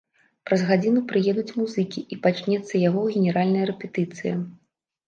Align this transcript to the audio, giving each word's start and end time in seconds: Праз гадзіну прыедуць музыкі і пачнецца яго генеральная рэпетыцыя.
Праз 0.49 0.63
гадзіну 0.69 1.03
прыедуць 1.11 1.55
музыкі 1.59 1.99
і 2.17 2.19
пачнецца 2.25 2.73
яго 2.89 3.07
генеральная 3.19 3.65
рэпетыцыя. 3.73 4.35